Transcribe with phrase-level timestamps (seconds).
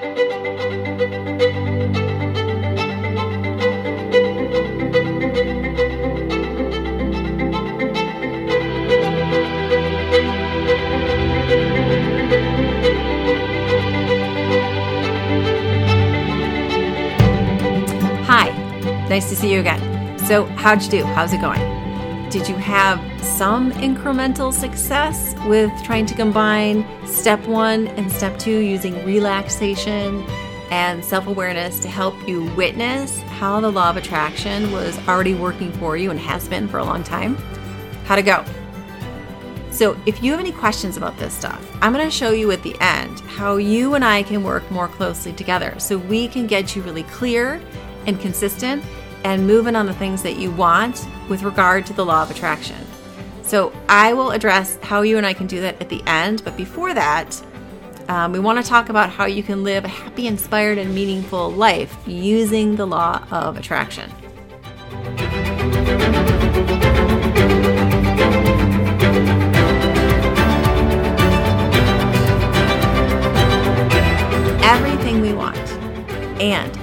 [0.00, 0.08] Hi,
[19.10, 20.18] nice to see you again.
[20.20, 21.04] So, how'd you do?
[21.04, 21.69] How's it going?
[22.30, 28.60] Did you have some incremental success with trying to combine step one and step two
[28.60, 30.24] using relaxation
[30.70, 35.72] and self awareness to help you witness how the law of attraction was already working
[35.72, 37.34] for you and has been for a long time?
[38.04, 38.44] How'd it go?
[39.72, 42.62] So, if you have any questions about this stuff, I'm going to show you at
[42.62, 46.76] the end how you and I can work more closely together so we can get
[46.76, 47.60] you really clear
[48.06, 48.84] and consistent
[49.24, 52.76] and moving on the things that you want with regard to the law of attraction.
[53.42, 56.56] So, I will address how you and I can do that at the end, but
[56.56, 57.42] before that,
[58.10, 61.50] um, we want to talk about how you can live a happy, inspired, and meaningful
[61.50, 64.10] life using the law of attraction.
[74.62, 75.56] Everything we want
[76.40, 76.74] and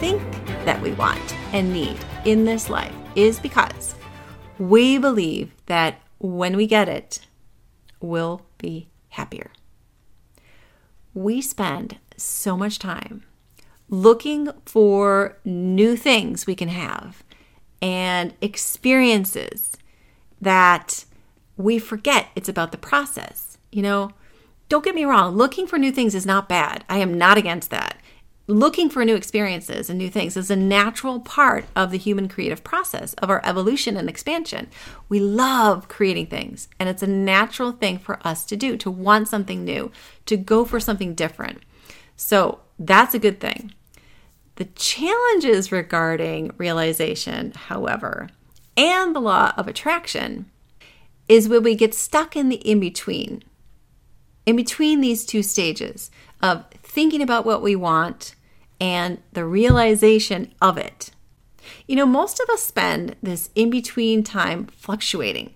[0.00, 0.22] think
[0.66, 3.93] that we want and need in this life is because
[4.58, 7.20] we believe that when we get it,
[8.00, 9.50] we'll be happier.
[11.12, 13.24] We spend so much time
[13.88, 17.22] looking for new things we can have
[17.82, 19.76] and experiences
[20.40, 21.04] that
[21.56, 23.58] we forget it's about the process.
[23.70, 24.10] You know,
[24.68, 26.84] don't get me wrong, looking for new things is not bad.
[26.88, 27.98] I am not against that.
[28.46, 32.62] Looking for new experiences and new things is a natural part of the human creative
[32.62, 34.68] process of our evolution and expansion.
[35.08, 39.28] We love creating things, and it's a natural thing for us to do to want
[39.28, 39.90] something new,
[40.26, 41.62] to go for something different.
[42.16, 43.72] So that's a good thing.
[44.56, 48.28] The challenges regarding realization, however,
[48.76, 50.50] and the law of attraction
[51.30, 53.42] is when we get stuck in the in between
[54.46, 56.10] in between these two stages
[56.42, 58.34] of thinking about what we want
[58.80, 61.10] and the realization of it.
[61.86, 65.54] You know, most of us spend this in between time fluctuating.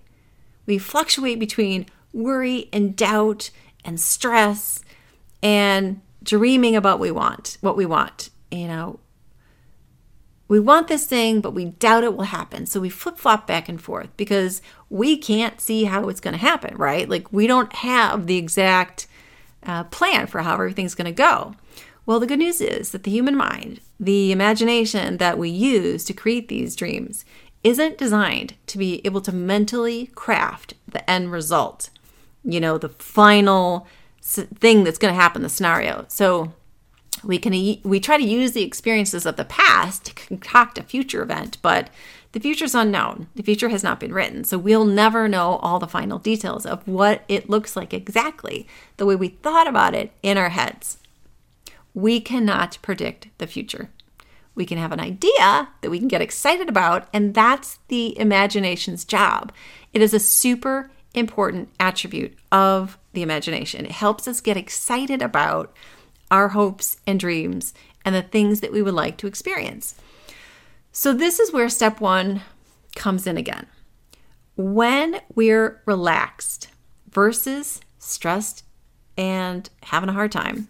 [0.65, 3.51] We fluctuate between worry and doubt
[3.85, 4.83] and stress
[5.41, 8.29] and dreaming about what we want, what we want.
[8.51, 8.99] You know,
[10.49, 12.65] we want this thing, but we doubt it will happen.
[12.65, 16.39] So we flip flop back and forth because we can't see how it's going to
[16.39, 17.07] happen, right?
[17.07, 19.07] Like we don't have the exact
[19.63, 21.55] uh, plan for how everything's going to go.
[22.05, 26.13] Well, the good news is that the human mind, the imagination that we use to
[26.13, 27.23] create these dreams,
[27.63, 31.91] isn't designed to be able to mentally craft the end result,
[32.43, 33.85] you know, the final
[34.21, 36.05] thing that's going to happen, the scenario.
[36.07, 36.53] So
[37.23, 37.51] we can
[37.83, 41.89] we try to use the experiences of the past to concoct a future event but
[42.31, 43.27] the future is unknown.
[43.33, 46.87] The future has not been written so we'll never know all the final details of
[46.87, 48.67] what it looks like exactly.
[48.97, 50.99] The way we thought about it in our heads.
[51.93, 53.89] We cannot predict the future.
[54.53, 59.05] We can have an idea that we can get excited about and that's the imagination's
[59.05, 59.51] job.
[59.93, 63.85] It is a super important attribute of the imagination.
[63.85, 65.73] It helps us get excited about
[66.31, 67.73] our hopes and dreams
[68.05, 69.95] and the things that we would like to experience.
[70.91, 72.41] So, this is where step one
[72.95, 73.67] comes in again.
[74.55, 76.69] When we're relaxed
[77.09, 78.63] versus stressed
[79.17, 80.67] and having a hard time,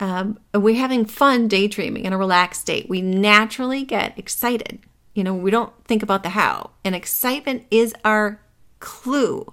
[0.00, 4.80] um, we're having fun daydreaming in a relaxed state, we naturally get excited.
[5.14, 6.70] You know, we don't think about the how.
[6.84, 8.40] And excitement is our
[8.80, 9.46] clue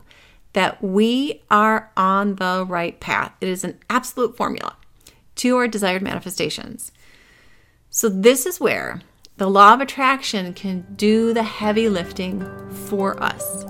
[0.54, 3.34] that we are on the right path.
[3.42, 4.76] It is an absolute formula
[5.36, 6.92] to our desired manifestations.
[7.90, 9.02] So, this is where
[9.38, 12.42] the law of attraction can do the heavy lifting
[12.88, 13.66] for us.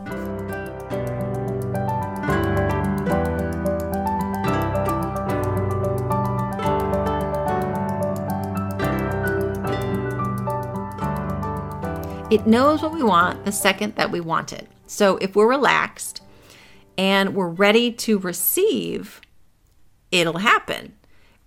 [12.30, 14.68] It knows what we want the second that we want it.
[14.86, 16.19] So if we're relaxed
[17.00, 19.22] and we're ready to receive,
[20.12, 20.94] it'll happen.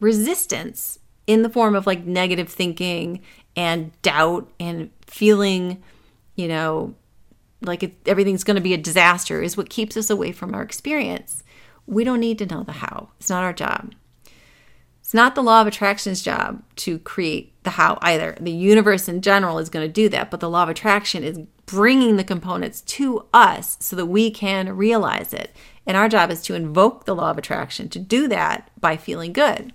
[0.01, 3.21] Resistance in the form of like negative thinking
[3.55, 5.83] and doubt and feeling,
[6.37, 6.95] you know,
[7.61, 10.63] like it, everything's going to be a disaster is what keeps us away from our
[10.63, 11.43] experience.
[11.87, 13.93] We don't need to know the how, it's not our job.
[15.01, 18.39] It's not the law of attraction's job to create the how either.
[18.41, 21.41] The universe in general is going to do that, but the law of attraction is
[21.73, 25.57] bringing the components to us so that we can realize it.
[25.87, 29.33] And our job is to invoke the law of attraction to do that by feeling
[29.33, 29.73] good.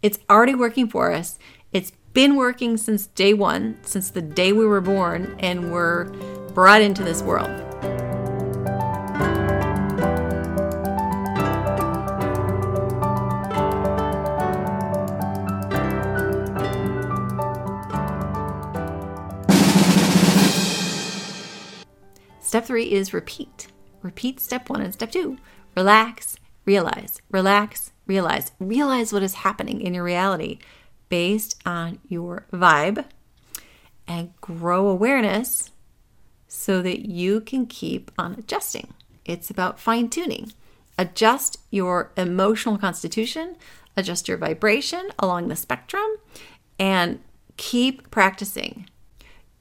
[0.00, 1.38] It's already working for us.
[1.70, 6.04] It's been working since day one, since the day we were born and were
[6.54, 7.73] brought into this world.
[22.64, 23.68] Three is repeat.
[24.02, 25.36] Repeat step one and step two.
[25.76, 28.52] Relax, realize, relax, realize.
[28.58, 30.58] Realize what is happening in your reality
[31.08, 33.04] based on your vibe
[34.06, 35.70] and grow awareness
[36.48, 38.94] so that you can keep on adjusting.
[39.24, 40.52] It's about fine tuning.
[40.98, 43.56] Adjust your emotional constitution,
[43.96, 46.08] adjust your vibration along the spectrum,
[46.78, 47.20] and
[47.56, 48.88] keep practicing.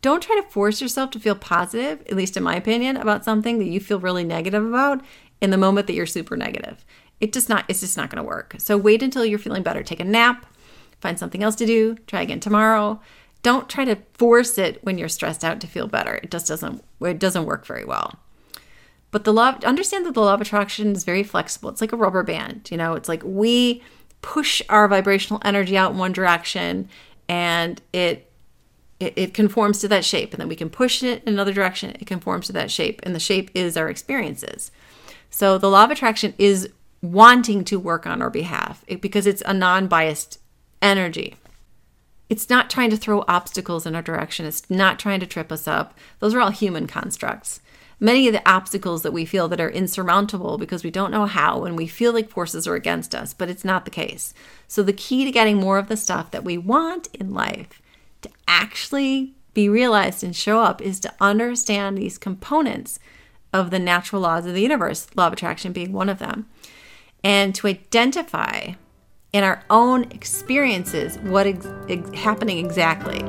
[0.04, 3.58] Don't try to force yourself to feel positive, at least in my opinion, about something
[3.60, 5.02] that you feel really negative about
[5.40, 6.84] in the moment that you're super negative.
[7.22, 8.56] It just not it's just not going to work.
[8.58, 9.82] So wait until you're feeling better.
[9.82, 10.46] Take a nap,
[11.00, 13.00] find something else to do, try again tomorrow.
[13.44, 16.16] Don't try to force it when you're stressed out to feel better.
[16.16, 18.20] It just doesn't it doesn't work very well.
[19.12, 21.70] But the law understand that the law of attraction is very flexible.
[21.70, 23.82] It's like a rubber band, you know, it's like we
[24.22, 26.90] push our vibrational energy out in one direction
[27.30, 28.30] and it
[29.04, 31.92] it, it conforms to that shape and then we can push it in another direction
[31.92, 34.72] it conforms to that shape and the shape is our experiences.
[35.30, 36.70] So the law of attraction is
[37.02, 40.40] wanting to work on our behalf because it's a non-biased
[40.82, 41.36] energy.
[42.30, 45.68] It's not trying to throw obstacles in our direction it's not trying to trip us
[45.68, 45.98] up.
[46.20, 47.60] Those are all human constructs.
[48.00, 51.64] Many of the obstacles that we feel that are insurmountable because we don't know how
[51.64, 54.34] and we feel like forces are against us but it's not the case.
[54.68, 57.82] So the key to getting more of the stuff that we want in life
[58.24, 63.00] to actually be realized and show up is to understand these components
[63.54, 66.48] of the natural laws of the universe, law of attraction being one of them,
[67.24, 68.74] and to identify
[69.32, 73.20] in our own experiences what is ex- happening exactly.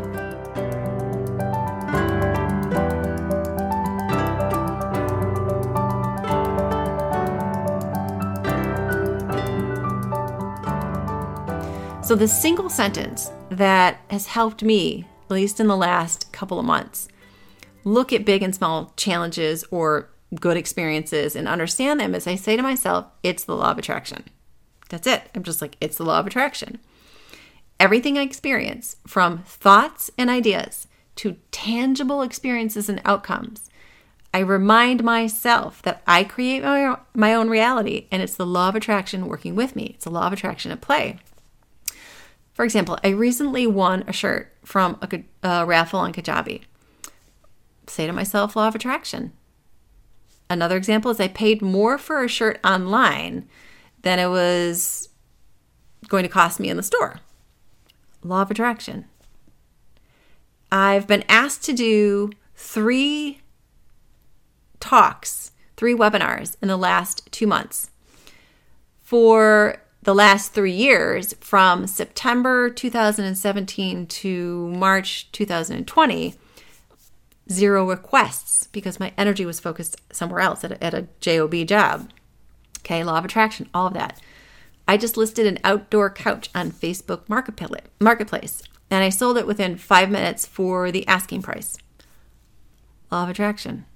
[12.03, 16.67] So, the single sentence that has helped me, at least in the last couple of
[16.67, 17.09] months,
[17.85, 20.11] look at big and small challenges or
[20.41, 24.25] good experiences and understand them as I say to myself, it's the law of attraction.
[24.89, 25.23] That's it.
[25.35, 26.79] I'm just like, it's the law of attraction.
[27.81, 30.87] Everything I experience, from thoughts and ideas
[31.17, 33.71] to tangible experiences and outcomes,
[34.33, 38.75] I remind myself that I create my, my own reality and it's the law of
[38.75, 39.93] attraction working with me.
[39.95, 41.19] It's the law of attraction at play.
[42.55, 46.63] For example, I recently won a shirt from a, a raffle on Kajabi.
[47.89, 49.33] Say to myself, law of attraction.
[50.49, 53.49] Another example is I paid more for a shirt online
[54.03, 55.09] than it was
[56.09, 57.21] going to cost me in the store.
[58.23, 59.07] Law of attraction.
[60.71, 63.41] I've been asked to do three
[64.81, 67.91] talks, three webinars in the last two months
[69.03, 76.35] for the last three years, from September 2017 to March 2020,
[77.51, 82.11] zero requests because my energy was focused somewhere else at a, at a job job.
[82.81, 84.21] Okay, law of attraction, all of that.
[84.87, 90.11] I just listed an outdoor couch on Facebook Marketplace, and I sold it within five
[90.11, 91.79] minutes for the asking price.
[93.11, 93.87] Law of attraction,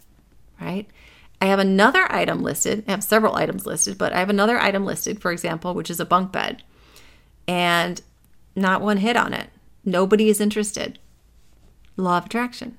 [0.59, 0.89] right?
[1.41, 2.85] I have another item listed.
[2.89, 6.01] I have several items listed, but I have another item listed, for example, which is
[6.01, 6.63] a bunk bed.
[7.47, 8.01] And
[8.57, 9.51] not one hit on it.
[9.85, 10.99] Nobody is interested.
[11.97, 12.77] Law of attraction.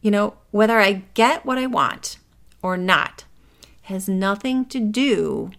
[0.00, 2.18] You know, whether I get what I want
[2.62, 3.24] or not
[3.82, 5.50] has nothing to do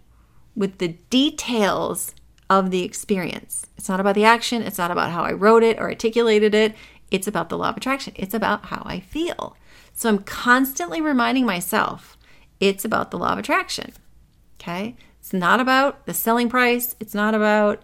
[0.56, 2.14] with the details
[2.50, 3.66] of the experience.
[3.78, 6.76] It's not about the action, it's not about how I wrote it or articulated it.
[7.12, 8.14] It's about the law of attraction.
[8.16, 9.56] It's about how I feel.
[9.94, 12.18] So I'm constantly reminding myself
[12.60, 13.94] it's about the law of attraction.
[14.60, 14.96] Okay?
[15.20, 17.84] It's not about the selling price, it's not about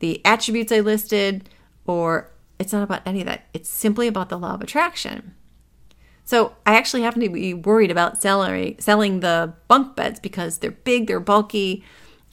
[0.00, 1.48] the attributes I listed,
[1.86, 3.44] or it's not about any of that.
[3.52, 5.34] It's simply about the law of attraction.
[6.24, 10.70] So I actually happen to be worried about selling selling the bunk beds because they're
[10.70, 11.84] big, they're bulky,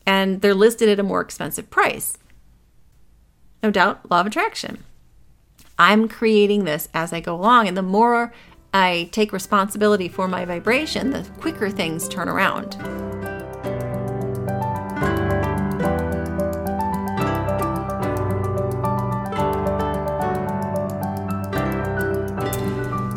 [0.05, 2.17] and they're listed at a more expensive price.
[3.61, 4.83] No doubt, law of attraction.
[5.77, 8.33] I'm creating this as I go along, and the more
[8.73, 12.73] I take responsibility for my vibration, the quicker things turn around.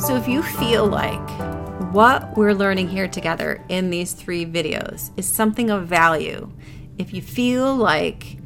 [0.01, 1.21] So, if you feel like
[1.93, 6.51] what we're learning here together in these three videos is something of value,
[6.97, 8.39] if you feel like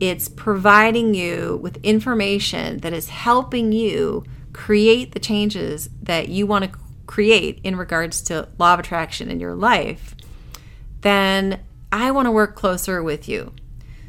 [0.00, 6.64] it's providing you with information that is helping you create the changes that you want
[6.64, 10.14] to create in regards to law of attraction in your life,
[11.02, 11.60] then
[11.92, 13.52] I want to work closer with you.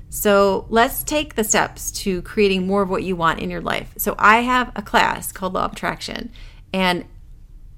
[0.10, 3.94] So let's take the steps to creating more of what you want in your life.
[3.98, 6.32] So I have a class called Law of Attraction.
[6.72, 7.04] And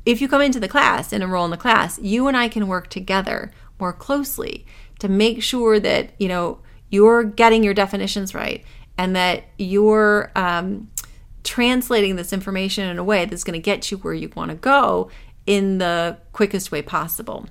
[0.05, 2.67] if you come into the class and enroll in the class, you and I can
[2.67, 4.67] work together more closely
[4.99, 6.59] to make sure that, you know,
[6.89, 8.63] you're getting your definitions right
[8.97, 10.89] and that you're um,
[11.47, 14.55] translating this information in a way that's going to get you where you want to
[14.55, 15.09] go
[15.45, 17.47] in the quickest way possible.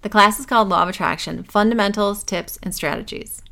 [0.00, 3.42] The class is called Law of Attraction Fundamentals, Tips, and Strategies.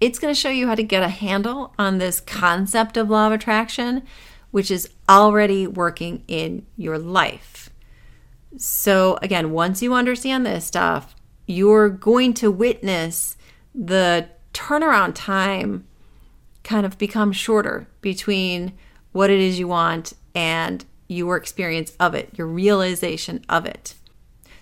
[0.00, 3.26] It's going to show you how to get a handle on this concept of law
[3.26, 4.04] of attraction,
[4.52, 7.68] which is already working in your life.
[8.56, 11.14] So, again, once you understand this stuff,
[11.46, 13.36] you're going to witness
[13.74, 15.86] the turnaround time
[16.62, 18.72] kind of become shorter between
[19.12, 23.94] what it is you want and your experience of it, your realization of it.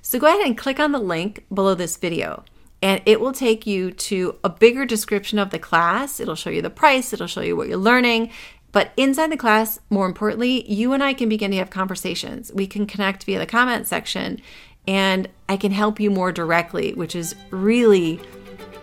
[0.01, 2.45] So go ahead and click on the link below this video
[2.81, 6.21] and it will take you to a bigger description of the class.
[6.21, 8.31] It'll show you the price, it'll show you what you're learning.
[8.71, 12.53] But inside the class, more importantly, you and I can begin to have conversations.
[12.53, 14.41] We can connect via the comment section,
[14.87, 18.21] and I can help you more directly, which is really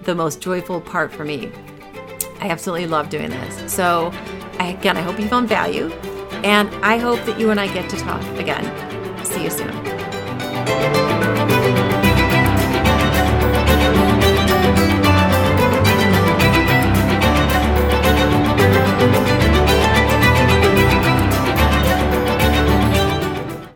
[0.01, 1.51] the most joyful part for me.
[2.41, 3.71] I absolutely love doing this.
[3.73, 4.11] So,
[4.59, 5.91] Again, I hope you found value,
[6.43, 8.65] and I hope that you and I get to talk again.
[9.25, 9.95] See you soon.